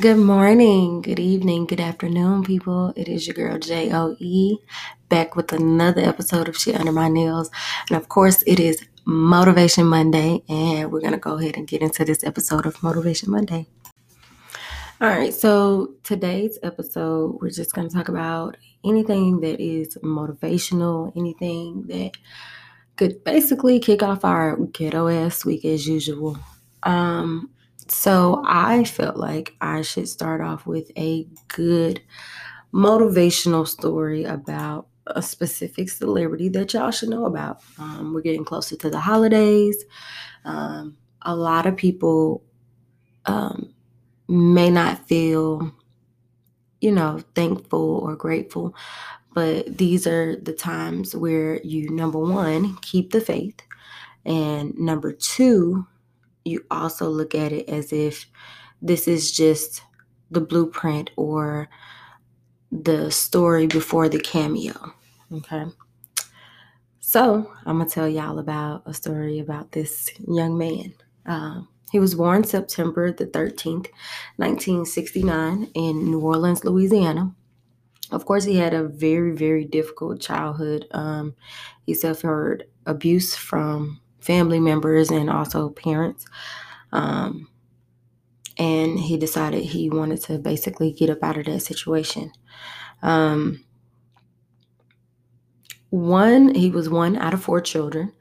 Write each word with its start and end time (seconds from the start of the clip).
Good 0.00 0.16
morning, 0.16 1.02
good 1.02 1.18
evening, 1.18 1.66
good 1.66 1.78
afternoon, 1.78 2.44
people. 2.44 2.94
It 2.96 3.08
is 3.08 3.26
your 3.26 3.34
girl 3.34 3.58
J 3.58 3.92
O 3.92 4.16
E 4.18 4.56
back 5.10 5.36
with 5.36 5.52
another 5.52 6.00
episode 6.00 6.48
of 6.48 6.56
Shit 6.56 6.80
Under 6.80 6.92
My 6.92 7.08
Nails. 7.08 7.50
And 7.90 7.98
of 7.98 8.08
course, 8.08 8.42
it 8.46 8.58
is 8.58 8.82
Motivation 9.04 9.84
Monday, 9.84 10.42
and 10.48 10.90
we're 10.90 11.02
going 11.02 11.12
to 11.12 11.18
go 11.18 11.36
ahead 11.36 11.58
and 11.58 11.68
get 11.68 11.82
into 11.82 12.06
this 12.06 12.24
episode 12.24 12.64
of 12.64 12.82
Motivation 12.82 13.30
Monday. 13.30 13.66
All 14.98 15.10
right, 15.10 15.34
so 15.34 15.92
today's 16.04 16.58
episode, 16.62 17.36
we're 17.42 17.50
just 17.50 17.74
going 17.74 17.86
to 17.86 17.94
talk 17.94 18.08
about 18.08 18.56
anything 18.82 19.40
that 19.40 19.60
is 19.60 19.98
motivational, 19.98 21.14
anything 21.18 21.82
that 21.88 22.12
could 22.96 23.22
basically 23.24 23.78
kick 23.78 24.02
off 24.02 24.24
our 24.24 24.56
ghetto 24.56 25.08
ass 25.08 25.44
week 25.44 25.66
as 25.66 25.86
usual. 25.86 26.38
Um, 26.82 27.50
so 27.92 28.42
I 28.46 28.84
felt 28.84 29.16
like 29.16 29.54
I 29.60 29.82
should 29.82 30.08
start 30.08 30.40
off 30.40 30.66
with 30.66 30.90
a 30.96 31.26
good 31.48 32.00
motivational 32.72 33.68
story 33.68 34.24
about 34.24 34.86
a 35.06 35.20
specific 35.20 35.90
celebrity 35.90 36.48
that 36.50 36.72
y'all 36.72 36.90
should 36.90 37.10
know 37.10 37.26
about. 37.26 37.60
Um, 37.78 38.14
we're 38.14 38.22
getting 38.22 38.44
closer 38.44 38.76
to 38.76 38.90
the 38.90 39.00
holidays. 39.00 39.84
Um, 40.44 40.96
a 41.22 41.34
lot 41.36 41.66
of 41.66 41.76
people 41.76 42.42
um, 43.26 43.74
may 44.28 44.70
not 44.70 45.06
feel, 45.06 45.72
you 46.80 46.92
know, 46.92 47.20
thankful 47.34 47.98
or 47.98 48.16
grateful, 48.16 48.74
but 49.34 49.78
these 49.78 50.06
are 50.06 50.36
the 50.36 50.52
times 50.52 51.14
where 51.14 51.60
you, 51.62 51.90
number 51.90 52.18
one, 52.18 52.76
keep 52.78 53.12
the 53.12 53.20
faith, 53.20 53.60
and 54.24 54.76
number 54.78 55.12
two, 55.12 55.86
you 56.44 56.64
also 56.70 57.08
look 57.08 57.34
at 57.34 57.52
it 57.52 57.68
as 57.68 57.92
if 57.92 58.26
this 58.80 59.06
is 59.06 59.32
just 59.32 59.82
the 60.30 60.40
blueprint 60.40 61.10
or 61.16 61.68
the 62.70 63.10
story 63.10 63.66
before 63.66 64.08
the 64.08 64.20
cameo. 64.20 64.92
Okay. 65.32 65.64
So 67.00 67.52
I'm 67.66 67.78
gonna 67.78 67.88
tell 67.88 68.08
y'all 68.08 68.38
about 68.38 68.82
a 68.86 68.94
story 68.94 69.38
about 69.38 69.72
this 69.72 70.10
young 70.26 70.56
man. 70.56 70.94
Um, 71.26 71.68
he 71.90 71.98
was 71.98 72.14
born 72.14 72.42
September 72.44 73.12
the 73.12 73.26
13th, 73.26 73.88
1969, 74.36 75.70
in 75.74 76.10
New 76.10 76.20
Orleans, 76.20 76.64
Louisiana. 76.64 77.34
Of 78.10 78.24
course, 78.24 78.44
he 78.44 78.56
had 78.56 78.72
a 78.72 78.88
very, 78.88 79.32
very 79.32 79.64
difficult 79.64 80.20
childhood. 80.20 80.86
Um, 80.92 81.34
he 81.84 81.94
suffered 81.94 82.64
abuse 82.86 83.34
from 83.34 84.00
family 84.22 84.60
members 84.60 85.10
and 85.10 85.28
also 85.28 85.70
parents. 85.70 86.24
Um, 86.92 87.48
and 88.58 88.98
he 88.98 89.16
decided 89.16 89.64
he 89.64 89.90
wanted 89.90 90.22
to 90.22 90.38
basically 90.38 90.92
get 90.92 91.10
up 91.10 91.22
out 91.22 91.38
of 91.38 91.46
that 91.46 91.60
situation. 91.60 92.32
Um, 93.02 93.64
one, 95.90 96.54
he 96.54 96.70
was 96.70 96.88
one 96.88 97.16
out 97.16 97.34
of 97.34 97.42
four 97.42 97.60
children, 97.60 98.12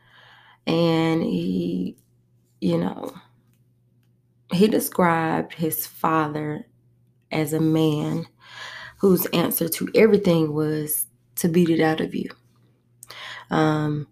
and 0.67 1.22
he, 1.22 1.97
you 2.59 2.77
know, 2.77 3.13
he 4.52 4.67
described 4.67 5.53
his 5.53 5.85
father 5.88 6.67
as 7.31 7.53
a 7.53 7.61
man 7.61 8.25
whose 8.97 9.25
answer 9.27 9.69
to 9.69 9.89
everything 9.95 10.53
was 10.53 11.07
to 11.35 11.47
beat 11.47 11.69
it 11.69 11.81
out 11.81 12.02
of 12.02 12.13
you. 12.13 12.29
Um, 13.49 14.07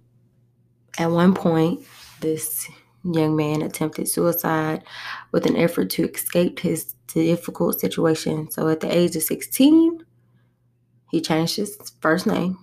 at 0.99 1.09
one 1.09 1.33
point, 1.33 1.83
this 2.19 2.69
young 3.03 3.35
man 3.35 3.61
attempted 3.61 4.07
suicide 4.07 4.83
with 5.31 5.45
an 5.45 5.55
effort 5.55 5.89
to 5.91 6.07
escape 6.07 6.59
his 6.59 6.93
difficult 7.07 7.79
situation. 7.79 8.51
So 8.51 8.67
at 8.67 8.81
the 8.81 8.95
age 8.95 9.15
of 9.15 9.23
16, 9.23 10.03
he 11.09 11.21
changed 11.21 11.55
his 11.55 11.77
first 12.01 12.27
name 12.27 12.57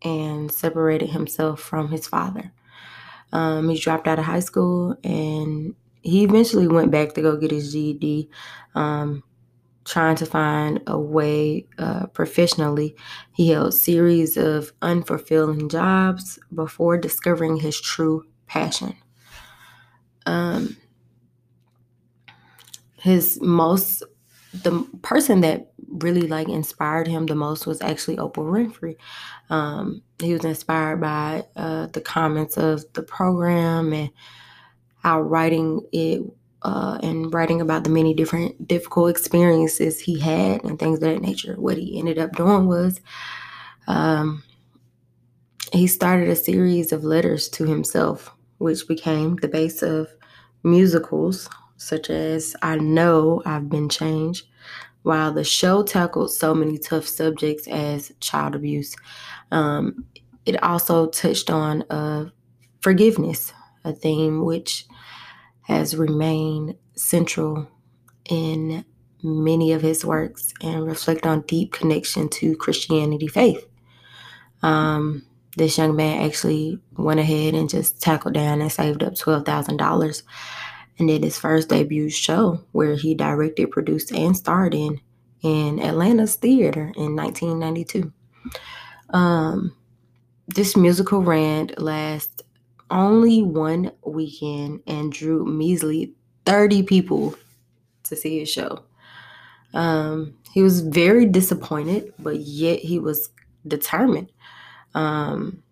and 0.00 0.50
separated 0.50 1.10
himself 1.10 1.60
from 1.60 1.90
his 1.90 2.06
father. 2.06 2.52
Um, 3.32 3.68
he 3.68 3.78
dropped 3.78 4.08
out 4.08 4.18
of 4.18 4.24
high 4.24 4.40
school 4.40 4.96
and 5.04 5.74
he 6.02 6.24
eventually 6.24 6.66
went 6.66 6.90
back 6.90 7.12
to 7.14 7.22
go 7.22 7.36
get 7.36 7.50
his 7.50 7.72
GED, 7.72 8.28
um, 8.74 9.22
trying 9.84 10.16
to 10.16 10.26
find 10.26 10.80
a 10.86 10.98
way 10.98 11.66
uh, 11.78 12.06
professionally. 12.08 12.94
He 13.34 13.50
held 13.50 13.74
series 13.74 14.36
of 14.36 14.72
unfulfilling 14.80 15.70
jobs 15.70 16.38
before 16.54 16.98
discovering 16.98 17.56
his 17.56 17.80
true 17.80 18.24
passion. 18.46 18.96
Um, 20.26 20.76
his 22.96 23.40
most 23.40 24.04
the 24.52 24.86
person 25.00 25.40
that 25.40 25.72
really 25.88 26.26
like 26.28 26.48
inspired 26.48 27.06
him 27.06 27.26
the 27.26 27.34
most 27.34 27.66
was 27.66 27.80
actually 27.80 28.16
Oprah 28.16 28.34
Winfrey. 28.34 28.96
Um, 29.48 30.02
he 30.20 30.32
was 30.32 30.44
inspired 30.44 31.00
by 31.00 31.44
uh, 31.56 31.86
the 31.86 32.00
comments 32.00 32.56
of 32.56 32.84
the 32.92 33.02
program 33.02 33.92
and 33.92 34.10
how 35.02 35.22
writing 35.22 35.80
it 35.92 36.22
uh, 36.64 36.98
and 37.02 37.32
writing 37.34 37.60
about 37.60 37.84
the 37.84 37.90
many 37.90 38.14
different 38.14 38.68
difficult 38.68 39.10
experiences 39.10 40.00
he 40.00 40.18
had 40.18 40.62
and 40.64 40.78
things 40.78 40.98
of 40.98 41.00
that 41.02 41.20
nature. 41.20 41.54
What 41.58 41.78
he 41.78 41.98
ended 41.98 42.18
up 42.18 42.32
doing 42.32 42.66
was 42.66 43.00
um, 43.88 44.42
he 45.72 45.86
started 45.86 46.28
a 46.28 46.36
series 46.36 46.92
of 46.92 47.04
letters 47.04 47.48
to 47.50 47.66
himself, 47.66 48.30
which 48.58 48.86
became 48.86 49.36
the 49.36 49.48
base 49.48 49.82
of 49.82 50.08
musicals 50.62 51.48
such 51.76 52.10
as 52.10 52.54
I 52.62 52.76
Know 52.76 53.42
I've 53.44 53.68
Been 53.68 53.88
Changed, 53.88 54.46
while 55.02 55.32
the 55.32 55.42
show 55.42 55.82
tackled 55.82 56.30
so 56.30 56.54
many 56.54 56.78
tough 56.78 57.08
subjects 57.08 57.66
as 57.66 58.12
child 58.20 58.54
abuse. 58.54 58.94
Um, 59.50 60.04
it 60.46 60.62
also 60.62 61.08
touched 61.08 61.50
on 61.50 61.82
uh, 61.90 62.30
forgiveness, 62.80 63.52
a 63.84 63.92
theme 63.92 64.44
which 64.44 64.86
has 65.62 65.96
remained 65.96 66.76
central 66.94 67.68
in 68.28 68.84
many 69.22 69.72
of 69.72 69.82
his 69.82 70.04
works 70.04 70.52
and 70.62 70.86
reflect 70.86 71.26
on 71.26 71.42
deep 71.42 71.72
connection 71.72 72.28
to 72.28 72.56
Christianity 72.56 73.28
faith. 73.28 73.66
Um, 74.62 75.24
this 75.56 75.78
young 75.78 75.94
man 75.96 76.22
actually 76.22 76.78
went 76.96 77.20
ahead 77.20 77.54
and 77.54 77.68
just 77.68 78.00
tackled 78.00 78.34
down 78.34 78.60
and 78.60 78.72
saved 78.72 79.02
up 79.02 79.14
$12,000 79.14 80.22
and 80.98 81.08
did 81.08 81.22
his 81.22 81.38
first 81.38 81.68
debut 81.68 82.08
show 82.10 82.60
where 82.72 82.94
he 82.96 83.14
directed, 83.14 83.70
produced, 83.70 84.12
and 84.12 84.36
starred 84.36 84.74
in 84.74 85.00
in 85.42 85.80
Atlanta's 85.80 86.36
theater 86.36 86.92
in 86.96 87.16
1992. 87.16 88.12
Um, 89.10 89.74
this 90.46 90.76
musical 90.76 91.20
ran 91.20 91.70
last 91.78 92.42
only 92.92 93.42
one 93.42 93.90
weekend 94.04 94.82
and 94.86 95.10
drew 95.10 95.44
measly 95.44 96.14
30 96.46 96.82
people 96.84 97.34
to 98.04 98.14
see 98.14 98.40
his 98.40 98.50
show. 98.50 98.84
Um, 99.74 100.34
he 100.52 100.62
was 100.62 100.80
very 100.82 101.26
disappointed, 101.26 102.12
but 102.18 102.36
yet 102.36 102.80
he 102.80 102.98
was 102.98 103.30
determined. 103.66 104.30
Um, 104.94 105.62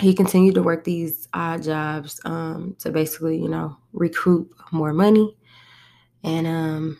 he 0.00 0.12
continued 0.12 0.56
to 0.56 0.62
work 0.62 0.84
these 0.84 1.28
odd 1.32 1.62
jobs 1.62 2.20
um, 2.24 2.76
to 2.80 2.90
basically, 2.90 3.40
you 3.40 3.48
know, 3.48 3.76
recoup 3.92 4.52
more 4.72 4.92
money. 4.92 5.36
And 6.22 6.46
um, 6.46 6.98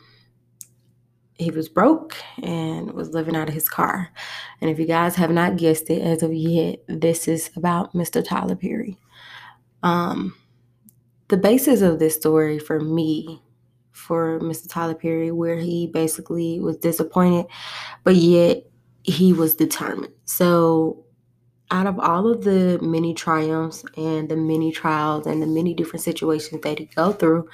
he 1.35 1.51
was 1.51 1.67
broke 1.67 2.15
and 2.41 2.91
was 2.93 3.09
living 3.09 3.35
out 3.35 3.49
of 3.49 3.53
his 3.53 3.67
car. 3.67 4.09
And 4.61 4.69
if 4.69 4.79
you 4.79 4.85
guys 4.85 5.15
have 5.15 5.31
not 5.31 5.57
guessed 5.57 5.89
it 5.89 6.01
as 6.01 6.23
of 6.23 6.33
yet, 6.33 6.79
this 6.87 7.27
is 7.27 7.51
about 7.55 7.93
Mr. 7.93 8.25
Tyler 8.25 8.55
Perry. 8.55 8.97
Um, 9.85 10.35
the 11.27 11.37
basis 11.37 11.81
of 11.81 11.99
this 11.99 12.15
story 12.15 12.57
for 12.57 12.79
me, 12.79 13.41
for 13.91 14.39
Mr. 14.39 14.67
Tyler 14.67 14.95
Perry, 14.95 15.31
where 15.31 15.57
he 15.57 15.87
basically 15.87 16.59
was 16.59 16.75
disappointed, 16.77 17.45
but 18.03 18.15
yet 18.15 18.63
he 19.03 19.31
was 19.31 19.55
determined. 19.55 20.13
So 20.25 21.05
out 21.69 21.85
of 21.85 21.99
all 21.99 22.27
of 22.27 22.43
the 22.43 22.79
many 22.81 23.13
triumphs 23.13 23.85
and 23.95 24.27
the 24.27 24.35
many 24.35 24.71
trials 24.71 25.27
and 25.27 25.41
the 25.41 25.47
many 25.47 25.73
different 25.75 26.03
situations 26.03 26.61
that 26.63 26.79
he 26.79 26.85
go 26.85 27.11
through, 27.11 27.47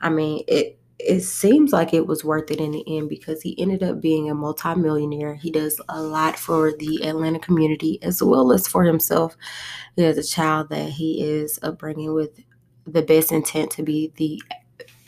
I 0.00 0.08
mean, 0.08 0.44
it 0.46 0.78
it 1.04 1.20
seems 1.22 1.72
like 1.72 1.92
it 1.92 2.06
was 2.06 2.24
worth 2.24 2.50
it 2.50 2.60
in 2.60 2.72
the 2.72 2.84
end 2.86 3.08
because 3.08 3.42
he 3.42 3.58
ended 3.60 3.82
up 3.82 4.00
being 4.00 4.30
a 4.30 4.34
multimillionaire. 4.34 5.34
He 5.34 5.50
does 5.50 5.80
a 5.88 6.00
lot 6.00 6.38
for 6.38 6.72
the 6.72 7.06
Atlanta 7.06 7.38
community 7.38 7.98
as 8.02 8.22
well 8.22 8.52
as 8.52 8.68
for 8.68 8.84
himself. 8.84 9.36
He 9.96 10.02
has 10.02 10.18
a 10.18 10.22
child 10.22 10.68
that 10.70 10.90
he 10.90 11.22
is 11.22 11.58
upbringing 11.62 12.14
with 12.14 12.40
the 12.86 13.02
best 13.02 13.32
intent 13.32 13.70
to 13.72 13.82
be 13.82 14.12
the 14.16 14.42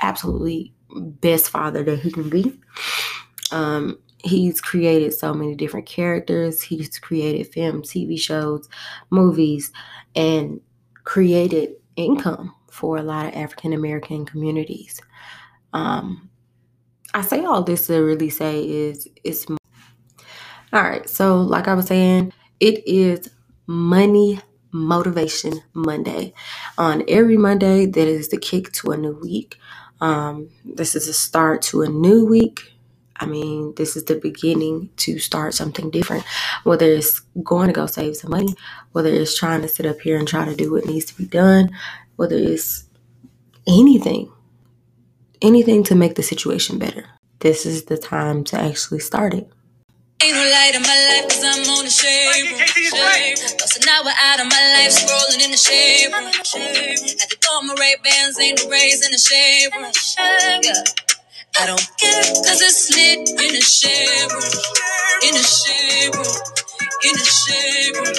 absolutely 0.01 0.73
best 0.91 1.51
father 1.51 1.83
that 1.85 2.01
he 2.01 2.11
can 2.11 2.29
be. 2.29 2.59
Um, 3.53 3.99
he's 4.25 4.61
created 4.61 5.15
so 5.15 5.33
many 5.33 5.55
different 5.55 5.87
characters. 5.87 6.61
He's 6.61 6.99
created 6.99 7.53
films, 7.53 7.91
TV 7.91 8.21
shows, 8.21 8.69
movies, 9.11 9.71
and 10.17 10.61
created 11.05 11.75
income 11.97 12.55
for 12.71 12.97
a 12.97 13.03
lot 13.03 13.27
of 13.27 13.35
African 13.35 13.73
American 13.73 14.27
communities. 14.27 15.01
Um, 15.75 16.31
I 17.13 17.21
say 17.23 17.45
all 17.45 17.63
this 17.63 17.87
to 17.89 17.99
really 17.99 18.31
say 18.31 18.63
is 18.67 19.07
it's 19.23 19.47
all 20.75 20.83
right. 20.83 21.09
So, 21.09 21.41
like 21.41 21.69
I 21.69 21.75
was 21.75 21.87
saying, 21.87 22.33
it 22.59 22.83
is 22.87 23.31
money 23.67 24.41
motivation 24.73 25.61
Monday. 25.73 26.35
On 26.79 27.05
every 27.09 27.37
Monday, 27.37 27.87
that 27.87 28.09
is 28.09 28.29
the 28.29 28.39
kick 28.39 28.73
to 28.73 28.91
a 28.91 28.97
new 28.97 29.19
week. 29.23 29.59
Um, 30.01 30.51
this 30.65 30.97
is 30.97 31.07
a 31.07 31.13
start 31.15 31.63
to 31.63 31.83
a 31.83 31.89
new 31.89 32.27
week. 32.27 32.73
I 33.17 33.27
mean, 33.27 33.75
this 33.77 33.97
is 33.97 34.05
the 34.05 34.17
beginning 34.17 34.91
to 34.97 35.21
start 35.21 35.55
something 35.55 35.91
different. 35.91 36.25
Whether 36.65 36.87
it's 36.87 37.21
going 37.45 37.69
to 37.69 37.73
go 37.73 37.87
save 37.87 38.17
some 38.17 38.33
money, 38.33 38.57
whether 38.91 39.11
it's 39.11 39.39
trying 39.39 39.63
to 39.63 39.69
sit 39.69 39.87
up 39.87 40.01
here 40.01 40.19
and 40.19 40.27
try 40.27 40.45
to 40.45 40.57
do 40.57 40.73
what 40.73 40.87
needs 40.87 41.05
to 41.07 41.17
be 41.17 41.27
done, 41.27 41.71
whether 42.17 42.37
it's 42.37 42.85
anything, 43.69 44.33
anything 45.45 45.85
to 45.85 45.95
make 45.95 46.15
the 46.15 46.23
situation 46.23 46.79
better. 46.79 47.05
This 47.41 47.67
is 47.67 47.85
the 47.85 47.99
time 47.99 48.45
to 48.45 48.59
actually 48.59 49.01
start 49.01 49.35
it. 49.35 49.47
Ain't 50.23 50.35
no 50.35 50.41
light 50.41 50.75
in 50.75 50.83
my 50.83 50.99
life 51.11 51.29
cause 51.29 51.45
I'm 51.45 51.69
on 51.69 51.85
the 51.85 51.91
shade 51.91 52.49
room. 52.51 52.61
Lost 53.61 53.77
an 53.77 53.89
hour 53.89 54.13
out 54.25 54.41
of 54.41 54.49
my 54.49 54.63
life 54.81 54.93
scrolling 54.97 55.45
in 55.45 55.51
the 55.51 55.57
shade 55.57 56.09
room. 56.13 56.33
Had 56.33 57.29
to 57.31 57.37
throw 57.37 57.61
my 57.63 57.75
Ray 57.79 57.97
Bans, 58.03 58.41
ain't 58.41 58.65
no 58.65 58.71
rays 58.71 59.05
in 59.05 59.13
the 59.13 59.19
shade 59.19 59.69
room. 59.77 59.93
Yeah. 60.65 60.83
I 61.61 61.67
don't 61.67 61.89
care 62.01 62.25
cause 62.49 62.63
it's 62.63 62.91
lit 62.97 63.29
in 63.29 63.53
the 63.53 63.61
shade 63.61 64.33
room. 64.33 64.49
In 65.29 65.35
the 65.37 65.45
shade 65.45 66.15
room. 66.17 66.35
In 67.05 67.15
the 67.15 67.29
shade 67.29 67.97
room. 67.97 68.17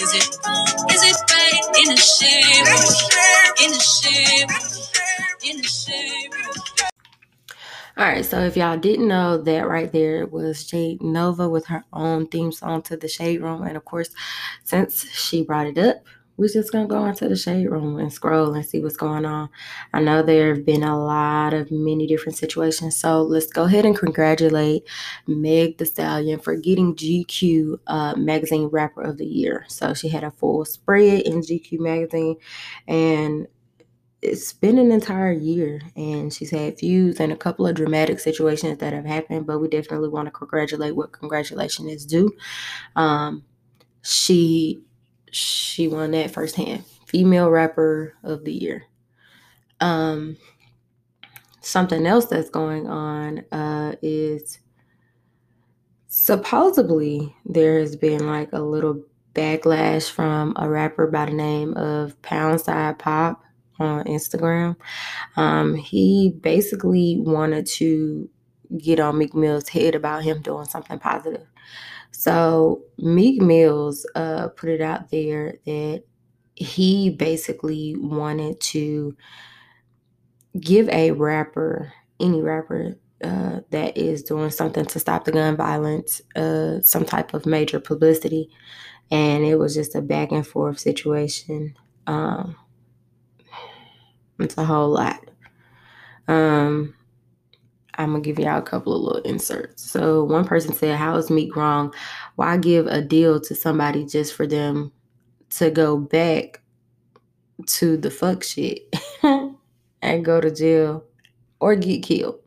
Is 0.00 0.12
it 0.16 0.38
wrong? 0.46 0.90
Is 0.90 1.02
it 1.04 1.18
right? 1.30 1.64
In 1.84 1.88
the 1.92 2.00
shade 2.00 2.64
room. 2.64 2.88
In 3.62 3.70
the 3.72 3.80
shade 3.80 4.48
room. 4.48 4.64
In 5.44 5.56
the 5.58 5.62
shade 5.62 5.74
room. 5.74 5.75
All 7.98 8.04
right, 8.04 8.24
so 8.26 8.40
if 8.40 8.58
y'all 8.58 8.76
didn't 8.76 9.08
know 9.08 9.38
that 9.38 9.66
right 9.66 9.90
there 9.90 10.26
was 10.26 10.66
Jade 10.66 11.02
Novah 11.02 11.48
with 11.48 11.64
her 11.68 11.82
own 11.94 12.26
theme 12.26 12.52
song 12.52 12.82
to 12.82 12.96
the 12.98 13.08
Shade 13.08 13.40
Room. 13.40 13.62
And 13.62 13.74
of 13.74 13.86
course, 13.86 14.10
since 14.64 15.10
she 15.12 15.42
brought 15.42 15.66
it 15.66 15.78
up, 15.78 16.04
we're 16.36 16.48
just 16.48 16.72
gonna 16.72 16.86
go 16.86 17.06
into 17.06 17.26
the 17.26 17.36
shade 17.36 17.70
room 17.70 17.98
and 17.98 18.12
scroll 18.12 18.52
and 18.52 18.66
see 18.66 18.80
what's 18.82 18.98
going 18.98 19.24
on. 19.24 19.48
I 19.94 20.00
know 20.00 20.22
there 20.22 20.54
have 20.54 20.66
been 20.66 20.82
a 20.82 21.02
lot 21.02 21.54
of 21.54 21.70
many 21.70 22.06
different 22.06 22.36
situations, 22.36 22.96
so 22.96 23.22
let's 23.22 23.46
go 23.46 23.64
ahead 23.64 23.86
and 23.86 23.96
congratulate 23.96 24.82
Meg 25.26 25.78
The 25.78 25.86
Stallion 25.86 26.38
for 26.38 26.54
getting 26.56 26.94
GQ 26.94 27.78
uh, 27.86 28.14
Magazine 28.16 28.66
Rapper 28.66 29.00
of 29.00 29.16
the 29.16 29.24
Year. 29.24 29.64
So 29.68 29.94
she 29.94 30.10
had 30.10 30.24
a 30.24 30.30
full 30.30 30.66
spread 30.66 31.22
in 31.22 31.40
GQ 31.40 31.80
Magazine, 31.80 32.36
and 32.86 33.46
it's 34.26 34.52
been 34.52 34.78
an 34.78 34.90
entire 34.90 35.32
year 35.32 35.80
and 35.94 36.32
she's 36.32 36.50
had 36.50 36.78
feuds 36.78 37.20
and 37.20 37.32
a 37.32 37.36
couple 37.36 37.66
of 37.66 37.76
dramatic 37.76 38.18
situations 38.18 38.78
that 38.78 38.92
have 38.92 39.04
happened, 39.04 39.46
but 39.46 39.60
we 39.60 39.68
definitely 39.68 40.08
want 40.08 40.26
to 40.26 40.32
congratulate 40.32 40.96
what 40.96 41.12
congratulation 41.12 41.88
is 41.88 42.04
due. 42.04 42.32
Um, 42.96 43.44
she 44.02 44.82
she 45.30 45.88
won 45.88 46.10
that 46.12 46.30
firsthand. 46.32 46.84
Female 47.06 47.50
rapper 47.50 48.14
of 48.24 48.44
the 48.44 48.52
year. 48.52 48.84
Um, 49.80 50.36
something 51.60 52.06
else 52.06 52.26
that's 52.26 52.50
going 52.50 52.88
on 52.88 53.44
uh, 53.52 53.94
is 54.02 54.58
supposedly 56.08 57.34
there 57.44 57.78
has 57.78 57.94
been 57.94 58.26
like 58.26 58.52
a 58.52 58.60
little 58.60 59.02
backlash 59.34 60.10
from 60.10 60.54
a 60.56 60.68
rapper 60.68 61.06
by 61.06 61.26
the 61.26 61.32
name 61.32 61.76
of 61.76 62.20
Poundside 62.22 62.98
Pop 62.98 63.42
on 63.78 64.04
Instagram. 64.04 64.76
Um, 65.36 65.74
he 65.74 66.34
basically 66.40 67.18
wanted 67.20 67.66
to 67.66 68.28
get 68.78 69.00
on 69.00 69.18
Meek 69.18 69.34
Mill's 69.34 69.68
head 69.68 69.94
about 69.94 70.24
him 70.24 70.42
doing 70.42 70.66
something 70.66 70.98
positive. 70.98 71.46
So 72.10 72.82
Meek 72.98 73.42
Mills 73.42 74.06
uh, 74.14 74.48
put 74.48 74.70
it 74.70 74.80
out 74.80 75.10
there 75.10 75.58
that 75.66 76.04
he 76.54 77.10
basically 77.10 77.94
wanted 77.98 78.58
to 78.60 79.16
give 80.58 80.88
a 80.88 81.10
rapper, 81.12 81.92
any 82.18 82.40
rapper 82.40 82.96
uh, 83.22 83.60
that 83.70 83.96
is 83.96 84.22
doing 84.22 84.50
something 84.50 84.84
to 84.86 84.98
stop 84.98 85.24
the 85.24 85.32
gun 85.32 85.56
violence, 85.56 86.20
uh, 86.34 86.80
some 86.80 87.04
type 87.04 87.34
of 87.34 87.46
major 87.46 87.80
publicity. 87.80 88.50
And 89.10 89.44
it 89.44 89.56
was 89.56 89.74
just 89.74 89.94
a 89.94 90.02
back 90.02 90.32
and 90.32 90.46
forth 90.46 90.78
situation. 90.78 91.74
Um, 92.06 92.56
it's 94.38 94.58
a 94.58 94.64
whole 94.64 94.90
lot. 94.90 95.20
Um, 96.28 96.94
I'm 97.98 98.12
gonna 98.12 98.20
give 98.20 98.38
y'all 98.38 98.58
a 98.58 98.62
couple 98.62 98.94
of 98.94 99.02
little 99.02 99.22
inserts. 99.22 99.90
So 99.90 100.24
one 100.24 100.44
person 100.44 100.74
said, 100.74 100.96
"How 100.96 101.16
is 101.16 101.30
Meek 101.30 101.56
wrong? 101.56 101.94
Why 102.36 102.56
give 102.56 102.86
a 102.86 103.00
deal 103.02 103.40
to 103.40 103.54
somebody 103.54 104.04
just 104.04 104.34
for 104.34 104.46
them 104.46 104.92
to 105.50 105.70
go 105.70 105.96
back 105.96 106.60
to 107.66 107.96
the 107.96 108.10
fuck 108.10 108.42
shit 108.42 108.94
and 110.02 110.24
go 110.24 110.40
to 110.40 110.50
jail 110.50 111.04
or 111.60 111.74
get 111.76 112.02
killed?" 112.02 112.40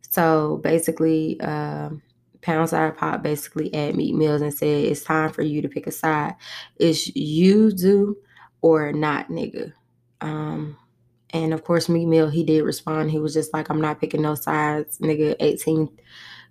So 0.00 0.60
basically, 0.64 1.40
um, 1.40 2.02
Poundside 2.40 2.96
Pop 2.96 3.22
basically 3.22 3.72
at 3.74 3.94
Meek 3.94 4.14
Mills 4.14 4.42
and 4.42 4.54
said, 4.54 4.86
"It's 4.86 5.04
time 5.04 5.32
for 5.32 5.42
you 5.42 5.62
to 5.62 5.68
pick 5.68 5.86
a 5.86 5.92
side. 5.92 6.34
It's 6.76 7.14
you 7.14 7.70
do 7.70 8.16
or 8.60 8.92
not, 8.92 9.28
nigga." 9.28 9.72
Um, 10.26 10.76
and 11.30 11.54
of 11.54 11.64
course, 11.64 11.88
Meek 11.88 12.06
Mill, 12.06 12.28
he 12.28 12.44
did 12.44 12.62
respond. 12.62 13.10
He 13.10 13.18
was 13.18 13.34
just 13.34 13.52
like, 13.52 13.68
I'm 13.70 13.80
not 13.80 14.00
picking 14.00 14.22
no 14.22 14.34
sides, 14.34 14.98
nigga. 14.98 15.36
18th 15.38 15.92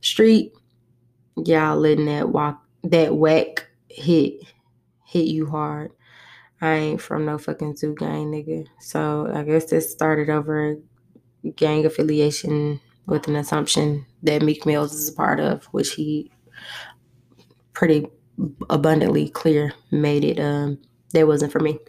Street, 0.01 0.53
y'all 1.37 1.77
letting 1.77 2.05
that 2.05 2.29
walk, 2.29 2.61
that 2.83 3.15
whack 3.15 3.67
hit, 3.89 4.41
hit 5.05 5.25
you 5.25 5.47
hard. 5.47 5.91
I 6.61 6.73
ain't 6.73 7.01
from 7.01 7.25
no 7.25 7.37
fucking 7.37 7.75
zoo 7.75 7.95
gang, 7.95 8.31
nigga. 8.31 8.65
So 8.79 9.31
I 9.33 9.43
guess 9.43 9.65
this 9.65 9.91
started 9.91 10.29
over 10.29 10.77
gang 11.55 11.85
affiliation 11.85 12.79
with 13.07 13.27
an 13.27 13.35
assumption 13.35 14.05
that 14.23 14.41
Meek 14.41 14.65
Mills 14.65 14.93
is 14.93 15.09
a 15.09 15.13
part 15.13 15.39
of, 15.39 15.65
which 15.65 15.93
he 15.93 16.31
pretty 17.73 18.07
abundantly 18.69 19.29
clear 19.29 19.71
made 19.91 20.23
it 20.25 20.39
um 20.39 20.77
that 21.13 21.27
wasn't 21.27 21.51
for 21.51 21.59
me. 21.59 21.79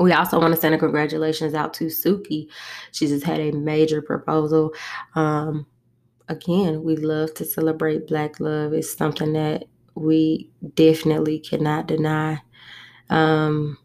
We 0.00 0.12
also 0.12 0.40
want 0.40 0.54
to 0.54 0.60
send 0.60 0.74
a 0.74 0.78
congratulations 0.78 1.52
out 1.52 1.74
to 1.74 1.84
Suki. 1.84 2.48
She 2.90 3.06
just 3.06 3.24
had 3.24 3.38
a 3.38 3.52
major 3.52 4.00
proposal. 4.00 4.72
Um, 5.14 5.66
again, 6.28 6.82
we 6.82 6.96
love 6.96 7.34
to 7.34 7.44
celebrate 7.44 8.06
Black 8.06 8.40
love. 8.40 8.72
It's 8.72 8.96
something 8.96 9.34
that 9.34 9.64
we 9.94 10.50
definitely 10.74 11.38
cannot 11.38 11.86
deny. 11.86 12.40
Um, 13.10 13.76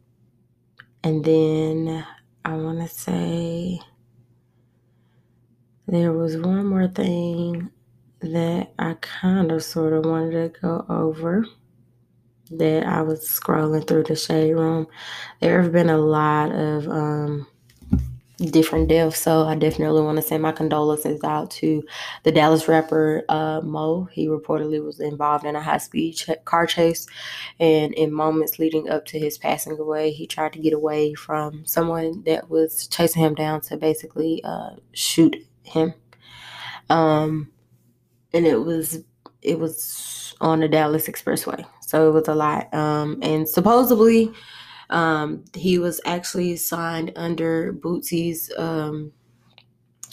and 1.04 1.24
then 1.26 2.06
I 2.46 2.56
want 2.56 2.80
to 2.80 2.88
say 2.88 3.80
there 5.88 6.14
was 6.14 6.38
one 6.38 6.66
more 6.66 6.88
thing 6.88 7.70
that 8.22 8.72
I 8.80 8.96
kind 9.02 9.52
of 9.52 9.64
sort 9.64 9.94
of 9.94 10.06
wanted 10.06 10.54
to 10.54 10.60
go 10.62 10.86
over 10.88 11.46
that 12.52 12.86
I 12.86 13.02
was 13.02 13.22
scrolling 13.22 13.88
through 13.88 14.04
the 14.04 14.16
shade 14.16 14.54
room, 14.54 14.88
there 15.40 15.62
have 15.62 15.72
been 15.72 15.90
a 15.90 15.98
lot 15.98 16.52
of 16.52 16.88
um, 16.88 17.48
different 18.38 18.90
deaths. 18.90 19.20
So 19.20 19.46
I 19.46 19.56
definitely 19.56 20.02
want 20.02 20.18
to 20.18 20.22
send 20.22 20.44
my 20.44 20.52
condolences 20.52 21.24
out 21.24 21.52
to 21.52 21.84
the 22.24 22.32
Dallas 22.32 22.68
rapper 22.68 23.24
uh, 23.30 23.62
Mo. 23.64 24.08
He 24.12 24.28
reportedly 24.28 24.84
was 24.84 25.00
involved 25.00 25.46
in 25.46 25.56
a 25.56 25.62
high 25.62 25.78
speed 25.78 26.14
ch- 26.14 26.30
car 26.46 26.66
chase, 26.66 27.08
and 27.60 27.94
in 27.94 28.12
moments 28.12 28.60
leading 28.60 28.90
up 28.90 29.06
to 29.08 29.20
his 29.20 29.38
passing 29.38 29.80
away, 29.80 30.12
he 30.12 30.28
tried 30.28 30.54
to 30.54 30.60
get 30.60 30.74
away 30.74 31.14
from 31.14 31.66
someone 31.66 32.24
that 32.24 32.50
was 32.50 32.88
chasing 32.88 33.22
him 33.22 33.36
down 33.36 33.62
to 33.62 33.78
basically 33.78 34.44
uh, 34.44 34.72
shoot 34.94 35.36
him. 35.64 35.94
Um, 36.90 37.52
and 38.34 38.46
it 38.46 38.58
was 38.58 39.00
it 39.42 39.60
was 39.60 40.36
on 40.42 40.60
the 40.60 40.68
Dallas 40.68 41.08
Expressway. 41.08 41.66
So 41.96 42.10
it 42.10 42.12
was 42.12 42.28
a 42.28 42.36
lot. 42.36 42.74
Um, 42.74 43.20
and 43.22 43.48
supposedly, 43.48 44.30
um, 44.90 45.46
he 45.54 45.80
was 45.80 46.02
actually 46.06 46.58
signed 46.58 47.14
under 47.16 47.72
Boosie's. 47.72 48.52
Um, 48.58 49.14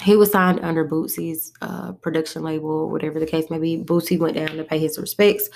he 0.01 0.15
was 0.15 0.31
signed 0.31 0.61
under 0.61 0.89
Boosie's 0.89 1.53
uh, 1.61 1.91
production 1.95 2.45
label, 2.45 2.89
whatever 2.89 3.19
the 3.19 3.27
case 3.27 3.51
may 3.51 3.59
be. 3.59 3.83
Boosie 3.83 4.17
went 4.17 4.37
down 4.37 4.57
to 4.59 4.63
pay 4.63 4.79
his 4.79 4.97
respects. 4.97 5.51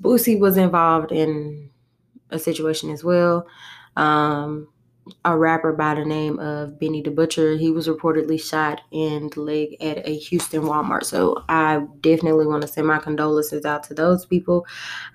Boosie 0.00 0.38
was 0.38 0.56
involved 0.56 1.10
in 1.10 1.68
a 2.30 2.38
situation 2.38 2.88
as 2.90 3.02
well. 3.02 3.44
Um, 3.96 4.68
a 5.24 5.36
rapper 5.36 5.72
by 5.72 5.94
the 5.94 6.04
name 6.04 6.38
of 6.38 6.78
Benny 6.78 7.02
the 7.02 7.10
Butcher. 7.10 7.56
He 7.56 7.70
was 7.70 7.88
reportedly 7.88 8.40
shot 8.40 8.82
in 8.90 9.30
the 9.34 9.40
leg 9.40 9.76
at 9.80 10.06
a 10.06 10.16
Houston 10.16 10.62
Walmart. 10.62 11.04
So 11.04 11.42
I 11.48 11.86
definitely 12.00 12.46
want 12.46 12.62
to 12.62 12.68
send 12.68 12.86
my 12.86 12.98
condolences 12.98 13.64
out 13.64 13.82
to 13.84 13.94
those 13.94 14.26
people. 14.26 14.66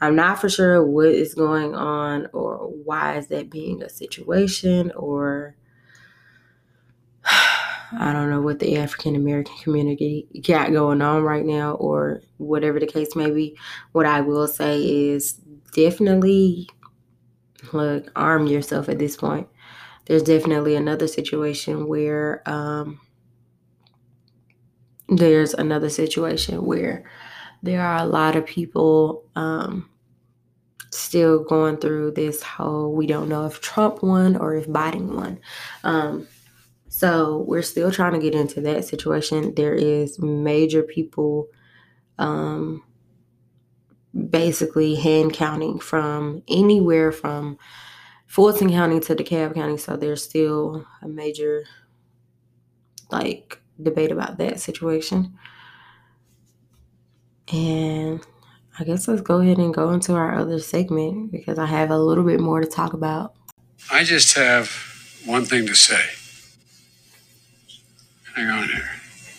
I'm 0.01 0.15
not 0.15 0.39
for 0.39 0.49
sure 0.49 0.85
what 0.85 1.09
is 1.09 1.33
going 1.33 1.75
on 1.75 2.27
or 2.33 2.57
why 2.83 3.17
is 3.17 3.27
that 3.27 3.49
being 3.49 3.81
a 3.81 3.89
situation 3.89 4.91
or 4.95 5.55
I 7.25 8.11
don't 8.13 8.29
know 8.29 8.41
what 8.41 8.59
the 8.59 8.77
African 8.77 9.15
American 9.15 9.55
community 9.57 10.27
got 10.45 10.71
going 10.71 11.01
on 11.01 11.23
right 11.23 11.45
now, 11.45 11.75
or 11.75 12.21
whatever 12.37 12.79
the 12.79 12.87
case 12.87 13.15
may 13.15 13.29
be. 13.29 13.57
What 13.91 14.05
I 14.05 14.21
will 14.21 14.47
say 14.47 14.81
is 14.81 15.33
definitely 15.73 16.67
look, 17.73 18.11
arm 18.15 18.47
yourself 18.47 18.89
at 18.89 18.99
this 18.99 19.15
point. 19.15 19.47
There's 20.05 20.23
definitely 20.23 20.75
another 20.75 21.07
situation 21.07 21.87
where 21.87 22.47
um, 22.47 22.99
there's 25.09 25.53
another 25.53 25.89
situation 25.89 26.65
where 26.65 27.09
there 27.63 27.81
are 27.81 27.97
a 27.97 28.05
lot 28.05 28.35
of 28.35 28.45
people 28.45 29.23
um, 29.35 29.89
still 30.91 31.43
going 31.43 31.77
through 31.77 32.11
this 32.11 32.41
whole 32.43 32.93
we 32.93 33.07
don't 33.07 33.29
know 33.29 33.45
if 33.45 33.61
Trump 33.61 34.03
won 34.03 34.35
or 34.35 34.55
if 34.55 34.67
Biden 34.67 35.15
won. 35.15 35.39
Um, 35.83 36.27
so 36.87 37.43
we're 37.47 37.61
still 37.61 37.91
trying 37.91 38.13
to 38.13 38.19
get 38.19 38.35
into 38.35 38.61
that 38.61 38.85
situation. 38.85 39.53
There 39.55 39.73
is 39.73 40.17
major 40.19 40.81
people 40.81 41.47
um, 42.17 42.83
basically 44.29 44.95
hand 44.95 45.33
counting 45.33 45.79
from 45.79 46.41
anywhere 46.47 47.11
from 47.11 47.57
Fulton 48.35 48.69
County 48.69 48.99
to 48.99 49.15
DeKalb 49.15 49.53
County. 49.53 49.77
So 49.77 49.95
there's 49.95 50.21
still 50.21 50.85
a 51.01 51.07
major 51.07 51.63
like 53.09 53.61
debate 53.81 54.11
about 54.11 54.37
that 54.39 54.59
situation. 54.59 55.37
And 57.53 58.19
I 58.77 58.83
guess 58.83 59.07
let's 59.07 59.21
go 59.21 59.39
ahead 59.39 59.57
and 59.57 59.73
go 59.73 59.91
into 59.91 60.15
our 60.15 60.37
other 60.37 60.59
segment 60.59 61.31
because 61.31 61.57
I 61.57 61.65
have 61.67 61.91
a 61.91 61.97
little 61.97 62.25
bit 62.25 62.41
more 62.41 62.59
to 62.59 62.67
talk 62.67 62.91
about. 62.91 63.35
I 63.89 64.03
just 64.03 64.35
have 64.35 64.69
one 65.25 65.45
thing 65.45 65.65
to 65.67 65.73
say. 65.73 66.03
Hang 68.35 68.49
on 68.49 68.67
here. 68.67 68.94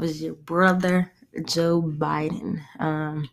was 0.00 0.22
your 0.22 0.34
brother, 0.34 1.12
Joe 1.46 1.82
Biden. 1.82 2.60
Um, 2.78 3.30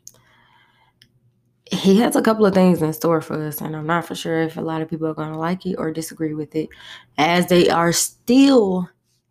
he 1.71 1.99
has 1.99 2.15
a 2.15 2.21
couple 2.21 2.45
of 2.45 2.53
things 2.53 2.81
in 2.81 2.93
store 2.93 3.21
for 3.21 3.41
us, 3.45 3.61
and 3.61 3.75
I'm 3.75 3.87
not 3.87 4.05
for 4.05 4.15
sure 4.15 4.41
if 4.41 4.57
a 4.57 4.61
lot 4.61 4.81
of 4.81 4.89
people 4.89 5.07
are 5.07 5.13
going 5.13 5.31
to 5.31 5.37
like 5.37 5.65
it 5.65 5.75
or 5.75 5.91
disagree 5.91 6.33
with 6.33 6.55
it, 6.55 6.69
as 7.17 7.47
they 7.47 7.69
are 7.69 7.91
still 7.91 8.89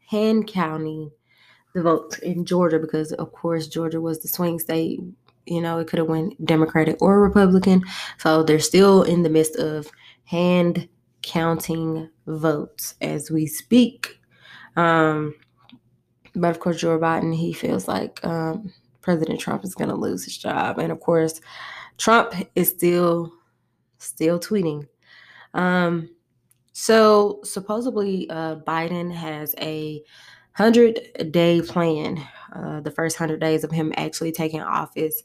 hand 0.09 0.47
counting 0.47 1.11
the 1.75 1.83
votes 1.83 2.19
in 2.19 2.45
Georgia 2.45 2.79
because, 2.79 3.13
of 3.13 3.33
course, 3.33 3.67
Georgia 3.69 4.01
was 4.01 4.21
the 4.21 4.29
swing 4.29 4.59
state. 4.59 5.01
You 5.47 5.61
know, 5.61 5.79
it 5.79 5.87
could 5.87 5.99
have 5.99 6.09
went 6.09 6.45
Democratic 6.45 6.97
or 7.01 7.21
Republican, 7.21 7.83
so 8.19 8.43
they're 8.43 8.59
still 8.59 9.03
in 9.03 9.23
the 9.23 9.31
midst 9.31 9.57
of 9.57 9.89
hand 10.25 10.89
counting 11.23 12.11
votes 12.27 12.95
as 13.01 13.31
we 13.31 13.47
speak. 13.47 14.21
Um, 14.77 15.35
but 16.37 16.51
of 16.51 16.61
course, 16.61 16.81
Joe 16.81 16.99
Biden, 16.99 17.35
he 17.35 17.53
feels 17.53 17.89
like 17.89 18.25
um, 18.25 18.73
President 19.01 19.41
Trump 19.41 19.65
is 19.65 19.75
going 19.75 19.91
to 19.91 19.97
lose 19.97 20.25
his 20.25 20.37
job, 20.37 20.79
and 20.79 20.93
of 20.93 21.01
course, 21.01 21.41
Trump 21.97 22.35
is 22.55 22.69
still 22.69 23.33
still 23.99 24.39
tweeting. 24.39 24.87
Um, 25.55 26.11
so 26.73 27.41
supposedly, 27.43 28.29
uh, 28.29 28.57
Biden 28.57 29.13
has 29.13 29.55
a 29.59 30.03
hundred 30.53 31.01
day 31.31 31.63
plan. 31.63 32.23
Uh, 32.55 32.81
the 32.81 32.91
first 32.91 33.17
hundred 33.17 33.41
days 33.41 33.65
of 33.65 33.71
him 33.71 33.93
actually 33.97 34.33
taking 34.33 34.61
office, 34.61 35.23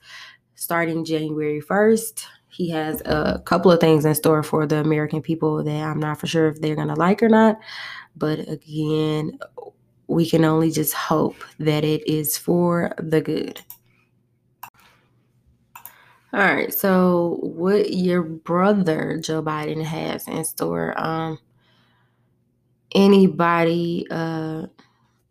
starting 0.56 1.03
January 1.06 1.60
first. 1.60 2.25
He 2.48 2.70
has 2.70 3.01
a 3.06 3.41
couple 3.46 3.72
of 3.72 3.80
things 3.80 4.03
in 4.03 4.13
store 4.15 4.44
for 4.44 4.65
the 4.65 4.77
American 4.77 5.22
people 5.22 5.63
that 5.63 5.84
I'm 5.84 6.00
not 6.00 6.20
for 6.20 6.27
sure 6.27 6.50
if 6.50 6.62
they're 6.62 6.75
gonna 6.75 6.96
like 6.96 7.22
or 7.22 7.30
not. 7.30 7.58
But 8.15 8.39
again, 8.50 9.39
we 10.12 10.30
can 10.30 10.44
only 10.44 10.70
just 10.70 10.94
hope 10.94 11.41
that 11.58 11.86
it 11.86 12.06
is 12.06 12.38
for 12.38 12.94
the 12.98 13.22
good. 13.22 13.62
All 16.34 16.39
right, 16.39 16.74
so 16.74 17.39
what 17.41 17.94
your 17.94 18.22
brother 18.22 19.20
Joe 19.22 19.41
Biden 19.41 19.84
has 19.84 20.27
in 20.27 20.44
store? 20.44 20.94
Um, 20.98 21.39
anybody 22.94 24.06
uh, 24.12 24.68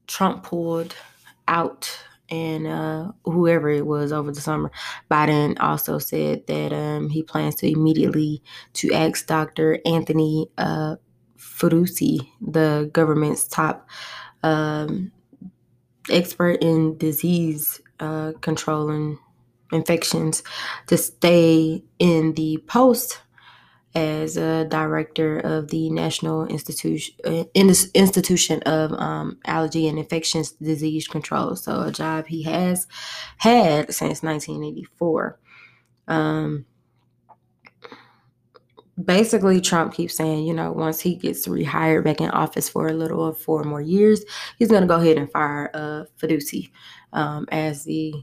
Trump 0.06 0.44
pulled 0.44 0.94
out, 1.46 1.90
and 2.30 2.66
uh, 2.66 3.12
whoever 3.24 3.68
it 3.68 3.86
was 3.86 4.12
over 4.12 4.30
the 4.30 4.40
summer, 4.40 4.70
Biden 5.10 5.56
also 5.60 5.98
said 5.98 6.46
that 6.46 6.72
um, 6.72 7.10
he 7.10 7.22
plans 7.22 7.54
to 7.56 7.70
immediately 7.70 8.42
to 8.74 8.92
ask 8.92 9.26
Dr. 9.26 9.78
Anthony 9.84 10.48
uh, 10.58 10.96
Fauci, 11.38 12.28
the 12.40 12.90
government's 12.92 13.48
top 13.48 13.88
um, 14.42 15.12
expert 16.10 16.62
in 16.62 16.96
disease 16.98 17.80
uh, 18.00 18.32
control 18.40 18.90
and 18.90 19.18
infections 19.72 20.42
to 20.86 20.96
stay 20.96 21.82
in 21.98 22.34
the 22.34 22.58
post 22.66 23.20
as 23.94 24.36
a 24.36 24.64
director 24.66 25.40
of 25.40 25.68
the 25.68 25.90
National 25.90 26.46
Institution 26.46 27.14
uh, 27.24 27.44
Institution 27.54 28.62
of 28.62 28.92
um, 28.92 29.38
Allergy 29.46 29.88
and 29.88 29.98
Infectious 29.98 30.52
Disease 30.52 31.08
Control. 31.08 31.56
So 31.56 31.80
a 31.82 31.90
job 31.90 32.26
he 32.26 32.44
has 32.44 32.86
had 33.38 33.92
since 33.92 34.22
1984. 34.22 35.38
Um, 36.06 36.66
basically, 39.04 39.60
Trump 39.60 39.94
keeps 39.94 40.16
saying, 40.16 40.46
you 40.46 40.54
know, 40.54 40.72
once 40.72 41.00
he 41.00 41.14
gets 41.14 41.46
rehired 41.46 42.04
back 42.04 42.20
in 42.20 42.30
office 42.30 42.68
for 42.68 42.88
a 42.88 42.92
little 42.92 43.26
of 43.26 43.38
four 43.38 43.64
more 43.64 43.80
years, 43.80 44.24
he's 44.58 44.68
going 44.68 44.82
to 44.82 44.88
go 44.88 44.96
ahead 44.96 45.16
and 45.16 45.30
fire 45.30 45.70
uh, 45.74 46.04
Fauci 46.18 46.70
um, 47.12 47.46
as 47.50 47.84
the 47.84 48.14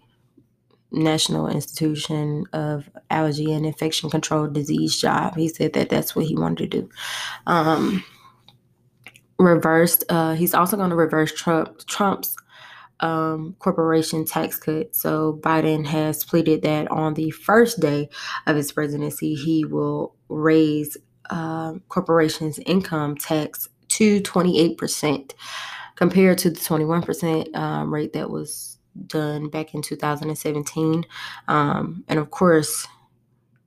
National 0.91 1.48
Institution 1.48 2.46
of 2.53 2.89
Allergy 3.10 3.51
and 3.53 3.65
Infection 3.65 4.10
Control 4.10 4.48
Disease 4.48 5.00
job. 5.00 5.36
He 5.36 5.50
said 5.50 5.74
that 5.74 5.89
that's 5.89 6.15
what 6.15 6.25
he 6.25 6.36
wanted 6.36 6.72
to 6.72 6.81
do. 6.81 6.89
Um, 7.46 8.03
reversed. 9.39 10.03
Uh, 10.10 10.34
he's 10.34 10.53
also 10.53 10.77
going 10.77 10.89
to 10.89 10.96
reverse 10.96 11.34
Trump 11.34 11.86
Trump's 11.88 12.36
um, 13.00 13.55
corporation 13.60 14.25
tax 14.25 14.57
cut. 14.57 14.96
So 14.96 15.39
Biden 15.43 15.86
has 15.86 16.24
pleaded 16.24 16.63
that 16.63 16.89
on 16.89 17.13
the 17.13 17.31
first 17.31 17.79
day 17.79 18.10
of 18.48 18.55
his 18.55 18.72
presidency, 18.72 19.36
he 19.36 19.65
will 19.65 20.15
raise 20.29 20.98
uh, 21.29 21.74
corporations' 21.89 22.60
income 22.60 23.15
tax 23.15 23.69
to 23.89 24.22
28% 24.22 25.34
compared 25.96 26.38
to 26.38 26.50
the 26.50 26.60
21% 26.60 27.55
um, 27.55 27.93
rate 27.93 28.13
that 28.13 28.29
was 28.29 28.77
done 29.07 29.50
back 29.50 29.74
in 29.74 29.81
2017. 29.81 31.05
Um, 31.48 32.03
and 32.07 32.19
of 32.19 32.31
course, 32.31 32.88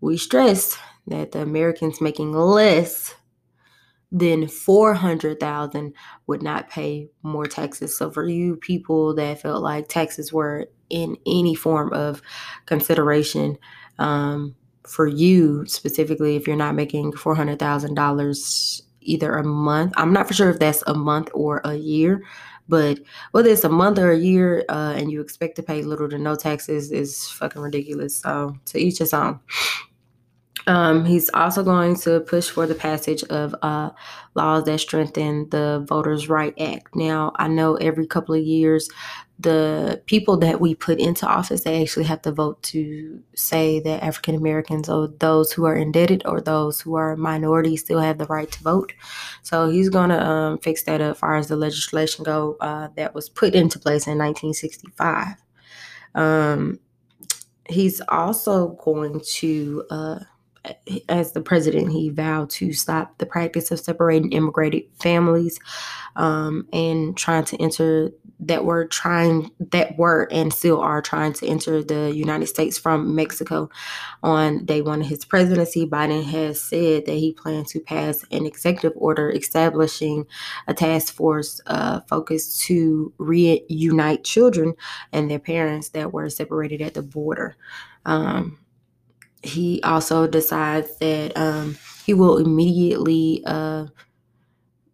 we 0.01 0.17
stress 0.17 0.79
that 1.07 1.33
the 1.33 1.43
Americans 1.43 2.01
making 2.01 2.33
less 2.33 3.15
than 4.13 4.49
400,000 4.49 5.95
would 6.27 6.43
not 6.43 6.69
pay 6.69 7.09
more 7.23 7.47
taxes. 7.47 7.97
So 7.97 8.11
for 8.11 8.29
you 8.29 8.57
people 8.57 9.15
that 9.15 9.41
felt 9.41 9.63
like 9.63 9.89
taxes 9.89 10.33
were 10.33 10.67
in 10.89 11.17
any 11.27 11.55
form 11.55 11.93
of 11.93 12.21
consideration, 12.67 13.57
um, 13.99 14.57
for 14.91 15.07
you 15.07 15.65
specifically, 15.67 16.37
if 16.37 16.47
you're 16.47 16.57
not 16.57 16.75
making 16.75 17.13
$400,000 17.13 18.83
either 19.03 19.37
a 19.37 19.45
month, 19.45 19.95
I'm 19.97 20.13
not 20.13 20.27
for 20.27 20.35
sure 20.35 20.51
if 20.51 20.59
that's 20.59 20.83
a 20.87 20.95
month 20.95 21.31
or 21.33 21.61
a 21.65 21.75
year, 21.75 22.25
but 22.69 22.99
whether 23.31 23.49
it's 23.49 23.65
a 23.65 23.69
month 23.69 23.99
or 23.99 24.11
a 24.11 24.19
year 24.19 24.65
uh, 24.69 24.95
and 24.97 25.11
you 25.11 25.21
expect 25.21 25.57
to 25.57 25.63
pay 25.63 25.83
little 25.83 26.09
to 26.09 26.19
no 26.19 26.35
taxes 26.35 26.91
is 26.91 27.29
fucking 27.29 27.63
ridiculous. 27.63 28.17
So 28.17 28.57
to 28.67 28.79
each 28.79 28.99
his 28.99 29.15
own. 29.15 29.39
Um, 30.71 31.05
he's 31.05 31.29
also 31.35 31.65
going 31.65 31.97
to 32.03 32.21
push 32.21 32.49
for 32.49 32.65
the 32.65 32.77
passage 32.77 33.25
of 33.25 33.57
uh, 33.61 33.91
laws 34.37 34.63
that 34.65 34.79
strengthen 34.79 35.51
the 35.51 35.85
Voters' 35.89 36.29
Right 36.29 36.55
Act. 36.61 36.95
Now, 36.95 37.33
I 37.35 37.49
know 37.49 37.75
every 37.75 38.07
couple 38.07 38.37
of 38.37 38.45
years, 38.45 38.89
the 39.37 40.01
people 40.07 40.37
that 40.37 40.61
we 40.61 40.77
put 40.77 41.01
into 41.01 41.27
office, 41.27 41.65
they 41.65 41.83
actually 41.83 42.05
have 42.05 42.23
to 42.23 42.31
vote 42.31 42.63
to 42.63 43.21
say 43.35 43.81
that 43.81 44.05
African 44.05 44.37
Americans 44.37 44.89
or 44.89 45.09
those 45.19 45.51
who 45.51 45.65
are 45.65 45.75
indebted 45.75 46.23
or 46.25 46.41
those 46.41 46.81
who 46.81 46.95
are 46.95 47.17
minorities 47.17 47.81
still 47.81 47.99
have 47.99 48.19
the 48.19 48.27
right 48.27 48.53
to 48.53 48.63
vote. 48.63 48.93
So 49.43 49.71
he's 49.71 49.89
going 49.89 50.11
to 50.11 50.25
um, 50.25 50.59
fix 50.59 50.85
that 50.85 51.01
as 51.01 51.19
far 51.19 51.35
as 51.35 51.49
the 51.49 51.57
legislation 51.57 52.23
go 52.23 52.57
uh, 52.61 52.91
that 52.95 53.13
was 53.13 53.29
put 53.29 53.57
into 53.57 53.81
place 53.81 54.07
in 54.07 54.19
1965. 54.19 55.35
Um, 56.15 56.79
he's 57.69 58.01
also 58.09 58.79
going 58.85 59.21
to 59.39 59.85
uh, 59.91 60.19
as 61.09 61.33
the 61.33 61.41
president, 61.41 61.91
he 61.93 62.11
vowed 62.11 62.51
to 62.51 62.73
stop 62.73 63.17
the 63.19 63.27
practice 63.27 63.71
of 63.71 63.81
separating 63.81 64.33
immigrated 64.33 64.83
families 65.01 65.59
um, 66.17 66.67
and 66.73 67.17
trying 67.17 67.45
to 67.45 67.61
enter 67.61 68.11
that 68.43 68.65
were 68.65 68.87
trying 68.87 69.51
that 69.59 69.99
were 69.99 70.27
and 70.31 70.53
still 70.53 70.81
are 70.81 71.03
trying 71.03 71.33
to 71.35 71.47
enter 71.47 71.83
the 71.83 72.11
United 72.15 72.47
States 72.47 72.79
from 72.79 73.15
Mexico. 73.15 73.69
On 74.23 74.65
day 74.65 74.81
one 74.81 75.03
of 75.03 75.09
his 75.09 75.25
presidency, 75.25 75.87
Biden 75.87 76.25
has 76.25 76.61
said 76.61 77.05
that 77.07 77.15
he 77.15 77.33
plans 77.33 77.73
to 77.73 77.81
pass 77.81 78.25
an 78.31 78.47
executive 78.47 78.93
order 78.97 79.31
establishing 79.31 80.27
a 80.69 80.75
task 80.75 81.13
force 81.13 81.61
uh, 81.67 82.01
focused 82.09 82.63
to 82.63 83.13
reunite 83.19 84.25
children 84.25 84.75
and 85.13 85.31
their 85.31 85.39
parents 85.39 85.91
that 85.91 86.13
were 86.13 86.31
separated 86.31 86.81
at 86.81 86.95
the 86.95 87.03
border. 87.03 87.57
Um, 88.07 88.59
he 89.43 89.81
also 89.83 90.27
decides 90.27 90.99
that 90.99 91.37
um, 91.37 91.79
he 92.05 92.15
will 92.15 92.39
immediately 92.39 93.43
uh, 93.47 93.87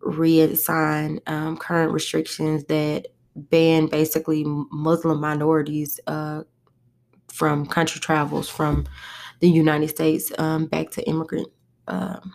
reassign 0.03 1.21
um, 1.27 1.57
current 1.57 1.93
restrictions 1.93 2.65
that 2.65 3.09
ban 3.35 3.87
basically 3.87 4.45
Muslim 4.47 5.21
minorities 5.21 6.01
uh, 6.07 6.43
from 7.29 7.67
country 7.67 8.01
travels 8.01 8.49
from 8.49 8.87
the 9.41 9.49
United 9.49 9.89
States 9.89 10.33
um, 10.39 10.67
back 10.67 10.91
to 10.91 11.03
immigrant. 11.09 11.49
Um, 11.89 12.35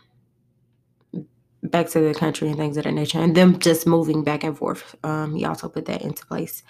back 1.63 1.89
to 1.89 1.99
the 1.99 2.13
country 2.13 2.47
and 2.47 2.57
things 2.57 2.77
of 2.77 2.83
that 2.83 2.93
nature, 2.93 3.19
and 3.19 3.35
them 3.35 3.59
just 3.59 3.85
moving 3.85 4.23
back 4.23 4.43
and 4.43 4.57
forth. 4.57 4.95
Um, 5.03 5.35
he 5.35 5.45
also 5.45 5.69
put 5.69 5.85
that 5.85 6.01
into 6.01 6.25
place. 6.25 6.63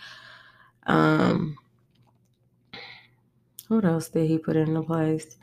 Um, 0.88 1.58
what 3.72 3.86
else 3.86 4.10
did 4.10 4.28
he 4.28 4.38
put 4.38 4.56
into 4.56 4.82
place? 4.82 5.38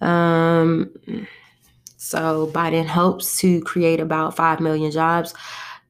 Um, 0.00 0.92
so 1.96 2.50
Biden 2.52 2.86
hopes 2.86 3.38
to 3.40 3.60
create 3.62 4.00
about 4.00 4.36
5 4.36 4.60
million 4.60 4.90
jobs 4.90 5.34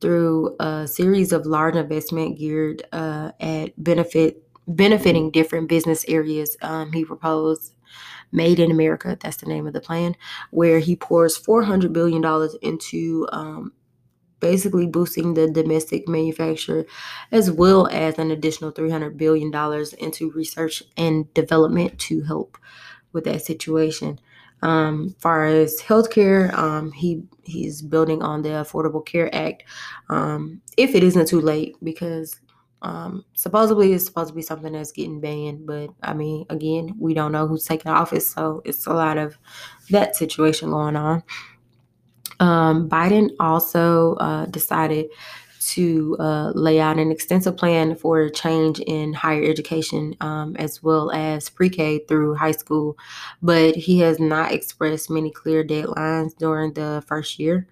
through 0.00 0.56
a 0.60 0.86
series 0.86 1.32
of 1.32 1.46
large 1.46 1.76
investment 1.76 2.38
geared 2.38 2.82
uh, 2.92 3.32
at 3.40 3.72
benefit 3.82 4.42
benefiting 4.68 5.30
different 5.30 5.68
business 5.68 6.04
areas. 6.08 6.56
Um, 6.60 6.92
he 6.92 7.04
proposed 7.04 7.72
Made 8.32 8.58
in 8.58 8.72
America, 8.72 9.16
that's 9.20 9.36
the 9.36 9.46
name 9.46 9.68
of 9.68 9.72
the 9.72 9.80
plan, 9.80 10.16
where 10.50 10.80
he 10.80 10.96
pours 10.96 11.38
$400 11.38 11.92
billion 11.92 12.22
into 12.60 13.26
um, 13.30 13.72
basically 14.40 14.86
boosting 14.86 15.34
the 15.34 15.50
domestic 15.50 16.08
manufacturer 16.08 16.84
as 17.32 17.50
well 17.50 17.88
as 17.88 18.18
an 18.18 18.30
additional 18.30 18.72
$300 18.72 19.16
billion 19.16 19.52
into 19.98 20.30
research 20.32 20.82
and 20.96 21.32
development 21.34 21.98
to 21.98 22.22
help 22.22 22.58
with 23.12 23.24
that 23.24 23.42
situation. 23.42 24.18
Um, 24.62 25.14
far 25.18 25.44
as 25.44 25.80
healthcare, 25.80 26.52
um, 26.54 26.90
he 26.92 27.22
he's 27.44 27.82
building 27.82 28.22
on 28.22 28.42
the 28.42 28.48
Affordable 28.50 29.04
Care 29.04 29.32
Act. 29.34 29.64
Um, 30.08 30.62
if 30.76 30.94
it 30.94 31.04
isn't 31.04 31.28
too 31.28 31.40
late, 31.40 31.76
because 31.82 32.40
um, 32.82 33.24
supposedly 33.34 33.92
it's 33.92 34.06
supposed 34.06 34.28
to 34.30 34.34
be 34.34 34.42
something 34.42 34.72
that's 34.72 34.92
getting 34.92 35.20
banned, 35.20 35.66
but 35.66 35.90
I 36.02 36.14
mean, 36.14 36.46
again, 36.48 36.94
we 36.98 37.14
don't 37.14 37.32
know 37.32 37.46
who's 37.46 37.64
taking 37.64 37.92
office, 37.92 38.28
so 38.30 38.62
it's 38.64 38.86
a 38.86 38.92
lot 38.94 39.18
of 39.18 39.36
that 39.90 40.16
situation 40.16 40.70
going 40.70 40.96
on. 40.96 41.22
Um, 42.40 42.88
Biden 42.88 43.30
also 43.40 44.14
uh, 44.14 44.46
decided 44.46 45.06
to 45.60 46.16
uh, 46.20 46.52
lay 46.54 46.78
out 46.78 46.98
an 46.98 47.10
extensive 47.10 47.56
plan 47.56 47.96
for 47.96 48.28
change 48.28 48.78
in 48.80 49.12
higher 49.12 49.42
education 49.42 50.14
um, 50.20 50.54
as 50.58 50.82
well 50.82 51.10
as 51.10 51.50
pre 51.50 51.68
K 51.68 51.98
through 52.06 52.34
high 52.34 52.52
school, 52.52 52.96
but 53.42 53.74
he 53.74 53.98
has 54.00 54.20
not 54.20 54.52
expressed 54.52 55.10
many 55.10 55.30
clear 55.30 55.64
deadlines 55.64 56.36
during 56.38 56.72
the 56.74 57.02
first 57.06 57.38
year. 57.38 57.66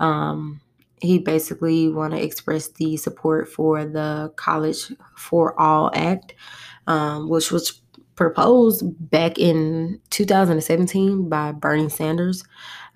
Um, 0.00 0.60
he 1.00 1.18
basically 1.18 1.88
want 1.88 2.14
to 2.14 2.22
express 2.22 2.68
the 2.68 2.96
support 2.96 3.48
for 3.48 3.84
the 3.84 4.32
College 4.36 4.92
for 5.14 5.58
All 5.60 5.90
Act, 5.94 6.34
um, 6.86 7.28
which 7.28 7.52
was 7.52 7.80
proposed 8.16 8.82
back 9.10 9.38
in 9.38 10.00
2017 10.10 11.28
by 11.28 11.52
Bernie 11.52 11.90
Sanders. 11.90 12.42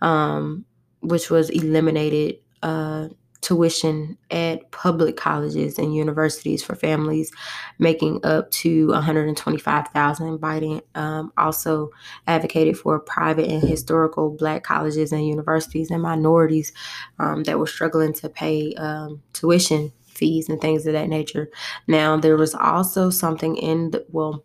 Um, 0.00 0.64
which 1.00 1.30
was 1.30 1.50
eliminated 1.50 2.36
uh, 2.62 3.08
tuition 3.40 4.18
at 4.30 4.70
public 4.70 5.16
colleges 5.16 5.78
and 5.78 5.94
universities 5.94 6.62
for 6.62 6.74
families 6.74 7.32
making 7.78 8.20
up 8.24 8.50
to 8.50 8.88
125,000. 8.88 10.38
Biden 10.38 10.82
um, 10.94 11.32
also 11.36 11.90
advocated 12.26 12.76
for 12.76 12.98
private 12.98 13.48
and 13.48 13.62
historical 13.62 14.30
black 14.30 14.62
colleges 14.62 15.12
and 15.12 15.26
universities 15.26 15.90
and 15.90 16.02
minorities 16.02 16.72
um, 17.18 17.44
that 17.44 17.58
were 17.58 17.66
struggling 17.66 18.12
to 18.12 18.28
pay 18.28 18.74
um, 18.74 19.22
tuition 19.32 19.92
fees 20.06 20.48
and 20.48 20.60
things 20.60 20.86
of 20.86 20.92
that 20.92 21.08
nature. 21.08 21.50
Now, 21.86 22.16
there 22.18 22.36
was 22.36 22.54
also 22.54 23.08
something 23.08 23.56
in 23.56 23.92
the, 23.92 24.04
well, 24.10 24.44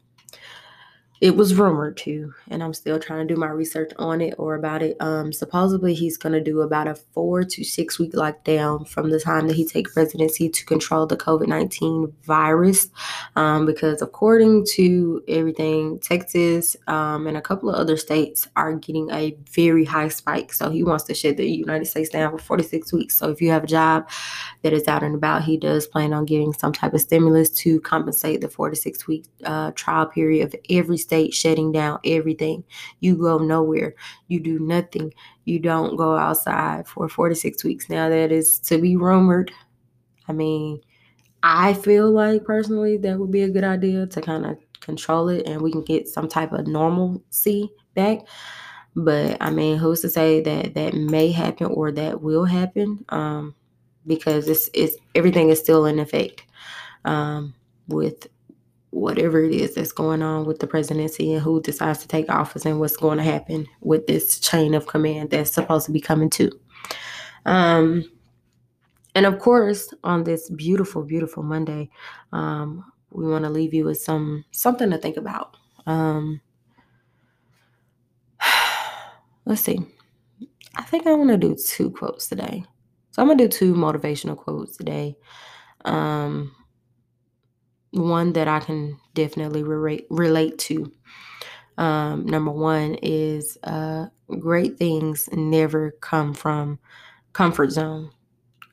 it 1.26 1.36
was 1.36 1.56
rumored 1.56 1.98
to, 1.98 2.32
and 2.52 2.62
I'm 2.62 2.76
still 2.76 3.00
trying 3.00 3.28
to 3.28 3.34
do 3.34 3.40
my 3.40 3.48
research 3.48 3.92
on 3.98 4.22
it 4.22 4.36
or 4.38 4.54
about 4.54 4.84
it. 4.84 4.96
Um, 5.00 5.34
supposedly 5.34 5.96
he's 5.96 6.18
going 6.18 6.34
to 6.34 6.40
do 6.40 6.62
about 6.62 6.88
a 6.88 6.94
four 6.94 7.44
to 7.44 7.64
six 7.64 7.98
week 7.98 8.14
lockdown 8.14 8.88
from 8.88 9.10
the 9.10 9.20
time 9.20 9.48
that 9.48 9.56
he 9.56 9.66
takes 9.66 9.92
presidency 9.92 10.50
to 10.50 10.66
control 10.68 11.08
the 11.08 11.18
COVID 11.18 11.48
19 11.48 12.14
virus. 12.22 12.92
Um, 13.36 13.66
because 13.66 14.04
according 14.04 14.68
to 14.74 15.24
everything, 15.28 15.98
Texas 15.98 16.78
um, 16.86 17.26
and 17.26 17.38
a 17.38 17.42
couple 17.42 17.72
of 17.72 17.76
other 17.76 17.98
states 17.98 18.48
are 18.56 18.76
getting 18.76 19.10
a 19.10 19.36
very 19.52 19.84
high 19.84 20.10
spike. 20.10 20.54
So 20.54 20.70
he 20.70 20.84
wants 20.84 21.06
to 21.06 21.16
shut 21.16 21.38
the 21.38 21.50
United 21.50 21.86
States 21.86 22.10
down 22.10 22.38
for 22.38 22.44
46 22.44 22.94
weeks. 22.94 23.16
So 23.16 23.32
if 23.32 23.42
you 23.42 23.50
have 23.50 23.64
a 23.64 23.68
job 23.68 24.08
that 24.62 24.74
is 24.74 24.88
out 24.88 25.02
and 25.02 25.16
about, 25.16 25.44
he 25.44 25.58
does 25.58 25.88
plan 25.88 26.14
on 26.14 26.26
giving 26.26 26.54
some 26.54 26.72
type 26.72 26.94
of 26.94 27.02
stimulus 27.02 27.50
to 27.62 27.82
compensate 27.82 28.42
the 28.42 28.48
four 28.48 28.70
to 28.70 28.76
six 28.76 29.08
week 29.08 29.26
uh, 29.44 29.72
trial 29.72 30.06
period 30.06 30.46
of 30.46 30.56
every 30.70 30.98
state 31.00 31.14
shutting 31.34 31.71
down 31.71 31.99
everything. 32.06 32.63
You 32.99 33.15
go 33.15 33.38
nowhere. 33.38 33.95
You 34.28 34.39
do 34.39 34.60
nothing. 34.60 35.13
You 35.45 35.60
don't 35.60 35.95
go 35.95 36.15
outside 36.15 36.88
for 36.88 37.08
four 37.10 37.30
to 37.30 37.36
six 37.36 37.63
weeks. 37.63 37.89
Now, 37.89 38.10
that 38.10 38.32
is 38.32 38.60
to 38.62 38.78
be 38.78 38.95
rumored. 38.95 39.51
I 40.28 40.34
mean, 40.34 40.82
I 41.43 41.73
feel 41.73 42.12
like 42.12 42.43
personally 42.43 42.97
that 42.97 43.19
would 43.19 43.32
be 43.32 43.43
a 43.43 43.49
good 43.49 43.63
idea 43.63 44.08
to 44.08 44.21
kind 44.21 44.45
of 44.45 44.58
control 44.82 45.30
it 45.30 45.47
and 45.47 45.62
we 45.62 45.71
can 45.71 45.84
get 45.84 46.08
some 46.08 46.28
type 46.28 46.51
of 46.54 46.67
normalcy 46.67 47.69
back. 47.95 48.19
But 48.95 49.38
I 49.41 49.49
mean, 49.51 49.78
who's 49.78 50.01
to 50.01 50.10
say 50.10 50.41
that 50.41 50.73
that 50.75 50.93
may 50.93 51.32
happen 51.32 51.67
or 51.67 51.91
that 51.91 52.21
will 52.21 52.45
happen? 52.45 53.04
Um, 53.10 53.56
because 54.08 54.47
it's 54.47 54.69
it's 54.73 54.95
everything 55.15 55.49
is 55.49 55.60
still 55.60 55.86
in 55.86 55.99
effect 55.99 56.43
um, 57.06 57.54
with 57.88 58.28
whatever 58.96 59.44
it 59.44 59.52
is 59.52 59.76
that's 59.76 59.92
going 59.92 60.22
on 60.22 60.46
with 60.46 60.60
the 60.60 60.68
presidency 60.68 61.34
and 61.34 61.42
who 61.42 61.62
decides 61.62 62.00
to 62.00 62.08
take 62.08 62.30
office 62.30 62.66
and 62.66 62.80
what's 62.80 62.96
going 62.96 63.18
to 63.18 63.24
happen 63.24 63.68
with 63.82 64.08
this 64.08 64.40
chain 64.40 64.74
of 64.74 64.88
command 64.88 65.30
that's 65.30 65.52
supposed 65.52 65.86
to 65.86 65.92
be 65.92 66.00
coming 66.00 66.30
to. 66.30 66.50
Um, 67.46 68.06
and 69.14 69.26
of 69.26 69.40
course, 69.40 69.94
on 70.06 70.24
this 70.24 70.50
beautiful, 70.50 71.04
beautiful 71.04 71.44
Monday, 71.44 71.90
um, 72.32 72.86
we 73.12 73.28
want 73.28 73.44
to 73.44 73.50
leave 73.50 73.74
you 73.74 73.84
with 73.84 74.00
some 74.00 74.46
something 74.52 74.90
to 74.90 74.98
think 74.98 75.18
about. 75.18 75.58
Um, 75.86 76.40
let's 79.46 79.62
see. 79.62 79.80
I 80.76 80.84
think 80.84 81.06
I 81.06 81.14
want 81.14 81.32
to 81.32 81.38
do 81.38 81.56
two 81.56 81.92
quotes 81.92 82.28
today. 82.28 82.64
So 83.12 83.22
I'm 83.22 83.28
gonna 83.28 83.38
do 83.38 83.48
two 83.48 83.74
motivational 83.74 84.38
quotes 84.38 84.76
today. 84.78 85.18
Um, 85.84 86.54
one 87.96 88.34
that 88.34 88.48
I 88.48 88.60
can 88.60 89.00
definitely 89.14 89.64
re- 89.64 90.06
relate 90.10 90.58
to. 90.60 90.92
Um, 91.78 92.26
number 92.26 92.52
one 92.52 92.96
is 93.02 93.58
uh, 93.64 94.08
great 94.40 94.78
things 94.78 95.30
never 95.34 95.92
come 96.02 96.34
from 96.34 96.80
comfort 97.34 97.72
zone. 97.72 98.12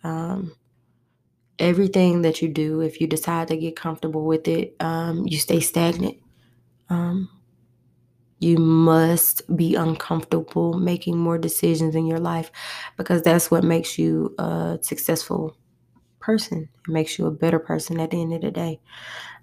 Um, 0.05 0.55
everything 1.59 2.23
that 2.23 2.43
you 2.43 2.49
do, 2.49 2.81
if 2.81 3.01
you 3.01 3.07
decide 3.07 3.49
to 3.49 3.57
get 3.57 3.77
comfortable 3.77 4.25
with 4.25 4.49
it, 4.49 4.77
um, 4.81 5.27
you 5.27 5.39
stay 5.39 5.61
stagnant. 5.61 6.17
Um, 6.91 7.29
you 8.41 8.59
must 8.59 9.57
be 9.57 9.77
uncomfortable 9.77 10.75
making 10.75 11.17
more 11.17 11.39
decisions 11.39 11.95
in 11.95 12.07
your 12.07 12.19
life 12.19 12.51
because 12.97 13.23
that's 13.23 13.51
what 13.53 13.63
makes 13.63 13.99
you 13.99 14.35
a 14.39 14.79
successful 14.83 15.57
person. 16.23 16.69
It 16.89 16.93
makes 16.93 17.19
you 17.19 17.27
a 17.27 17.33
better 17.33 17.59
person 17.61 18.01
at 18.01 18.13
the 18.13 18.23
end 18.23 18.35
of 18.35 18.43
the 18.43 18.53
day. 18.53 18.81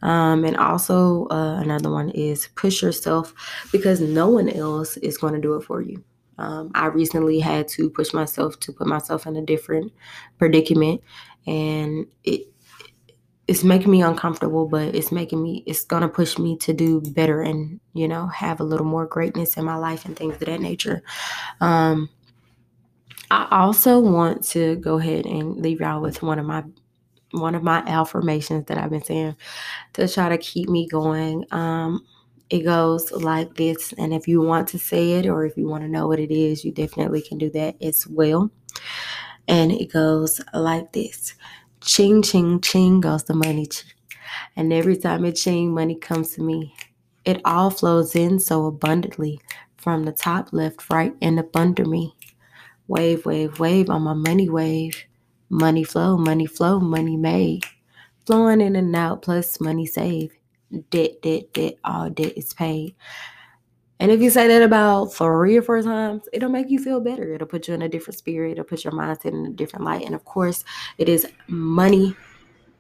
Um, 0.02 0.46
and 0.46 0.58
also, 0.58 1.28
uh, 1.30 1.60
another 1.62 1.92
one 1.92 2.10
is 2.12 2.50
push 2.56 2.82
yourself 2.82 3.34
because 3.72 4.02
no 4.02 4.30
one 4.30 4.50
else 4.50 4.98
is 4.98 5.18
going 5.18 5.34
to 5.34 5.42
do 5.42 5.56
it 5.56 5.64
for 5.64 5.82
you. 5.82 6.04
Um, 6.38 6.72
I 6.74 6.88
recently 6.88 7.40
had 7.40 7.68
to 7.70 7.90
push 7.90 8.14
myself 8.14 8.60
to 8.62 8.72
put 8.72 8.88
myself 8.88 9.28
in 9.28 9.36
a 9.36 9.42
different 9.42 9.92
predicament, 10.38 11.02
and 11.46 12.08
it 12.24 12.44
it's 13.48 13.64
making 13.64 13.92
me 13.92 14.04
uncomfortable, 14.04 14.68
but 14.68 14.96
it's 14.96 15.12
making 15.12 15.44
me 15.44 15.64
it's 15.66 15.84
gonna 15.84 16.08
push 16.08 16.38
me 16.38 16.56
to 16.58 16.72
do 16.74 17.02
better 17.02 17.42
and 17.42 17.80
you 17.94 18.08
know 18.08 18.28
have 18.28 18.62
a 18.62 18.64
little 18.64 18.86
more 18.86 19.06
greatness 19.08 19.58
in 19.58 19.66
my 19.66 19.76
life 19.76 20.06
and 20.06 20.16
things 20.16 20.36
of 20.36 20.42
that 20.42 20.62
nature. 20.62 21.02
Um, 21.60 22.10
I 23.32 23.48
also 23.52 24.00
want 24.00 24.44
to 24.50 24.76
go 24.78 24.98
ahead 24.98 25.26
and 25.26 25.58
leave 25.58 25.82
y'all 25.82 26.02
with 26.02 26.22
one 26.24 26.40
of 26.40 26.46
my 26.46 26.64
one 27.32 27.54
of 27.54 27.62
my 27.62 27.80
affirmations 27.86 28.66
that 28.66 28.78
I've 28.80 28.90
been 28.90 29.04
saying 29.04 29.36
to 29.94 30.08
try 30.08 30.30
to 30.30 30.38
keep 30.38 30.70
me 30.70 30.88
going. 30.88 31.46
Um, 31.52 32.06
it 32.50 32.62
goes 32.64 33.12
like 33.12 33.56
this, 33.56 33.94
and 33.94 34.14
if 34.14 34.28
you 34.28 34.42
want 34.42 34.68
to 34.70 34.80
say 34.80 35.14
it 35.14 35.28
or 35.28 35.46
if 35.46 35.58
you 35.58 35.68
want 35.68 35.84
to 35.84 35.90
know 35.90 36.08
what 36.08 36.20
it 36.20 36.32
is, 36.32 36.66
you 36.66 36.72
definitely 36.72 37.22
can 37.22 37.38
do 37.38 37.50
that 37.52 37.82
as 37.84 38.08
well. 38.08 38.52
And 39.48 39.72
it 39.72 39.92
goes 39.92 40.42
like 40.54 40.94
this 40.94 41.36
Ching, 41.82 42.22
ching, 42.22 42.62
ching 42.62 43.02
goes 43.02 43.24
the 43.26 43.34
money. 43.36 43.68
And 44.56 44.74
every 44.74 44.98
time 44.98 45.26
it 45.26 45.34
ching, 45.34 45.74
money 45.74 45.96
comes 45.96 46.36
to 46.36 46.42
me. 46.44 46.76
It 47.26 47.42
all 47.46 47.70
flows 47.70 48.16
in 48.16 48.40
so 48.40 48.66
abundantly 48.66 49.40
from 49.78 50.04
the 50.06 50.12
top, 50.12 50.50
left, 50.54 50.90
right, 50.90 51.14
and 51.22 51.40
up 51.40 51.56
under 51.56 51.86
me. 51.86 52.16
Wave, 52.90 53.24
wave, 53.24 53.60
wave 53.60 53.88
on 53.92 54.02
my 54.02 54.16
money 54.16 54.50
wave. 54.50 55.06
Money 55.52 55.84
flow, 55.84 56.18
money 56.18 56.48
flow, 56.48 56.80
money 56.80 57.16
made. 57.16 57.64
Flowing 58.26 58.62
in 58.62 58.76
and 58.76 58.96
out, 58.96 59.22
plus 59.22 59.62
money 59.62 59.86
saved. 59.86 60.36
Debt, 60.90 61.22
debt, 61.22 61.54
debt, 61.54 61.76
all 61.84 62.10
debt 62.10 62.34
is 62.36 62.52
paid. 62.52 62.96
And 64.00 64.10
if 64.10 64.22
you 64.22 64.32
say 64.32 64.48
that 64.48 64.64
about 64.64 65.14
three 65.14 65.56
or 65.56 65.62
four 65.62 65.84
times, 65.84 66.24
it'll 66.34 66.50
make 66.50 66.72
you 66.72 66.80
feel 66.80 67.00
better. 67.00 67.32
It'll 67.36 67.46
put 67.46 67.68
you 67.68 67.76
in 67.76 67.84
a 67.84 67.90
different 67.90 68.18
spirit. 68.18 68.54
It'll 68.54 68.64
put 68.64 68.84
your 68.84 68.94
mindset 68.94 69.34
in 69.34 69.46
a 69.46 69.52
different 69.52 69.86
light. 69.86 70.06
And 70.06 70.16
of 70.16 70.26
course, 70.26 70.66
it 70.98 71.08
is 71.08 71.28
money 71.48 72.16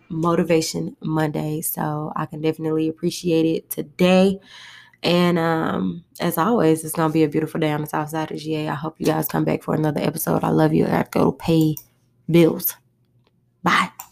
motivation 0.09 0.97
Monday. 1.01 1.61
So 1.61 2.11
I 2.15 2.25
can 2.25 2.41
definitely 2.41 2.87
appreciate 2.87 3.45
it 3.45 3.69
today. 3.69 4.39
And 5.01 5.39
um, 5.39 6.03
as 6.19 6.37
always, 6.37 6.83
it's 6.83 6.95
gonna 6.95 7.13
be 7.13 7.23
a 7.23 7.29
beautiful 7.29 7.59
day 7.59 7.71
on 7.71 7.81
the 7.81 7.87
south 7.87 8.09
side 8.09 8.31
of 8.31 8.37
GA. 8.37 8.69
I 8.69 8.75
hope 8.75 8.99
you 8.99 9.05
guys 9.05 9.27
come 9.27 9.45
back 9.45 9.63
for 9.63 9.73
another 9.73 10.01
episode. 10.01 10.43
I 10.43 10.49
love 10.49 10.73
you. 10.73 10.85
I 10.85 10.89
gotta 10.89 11.09
go 11.09 11.31
pay 11.31 11.75
bills. 12.29 12.75
Bye. 13.63 13.89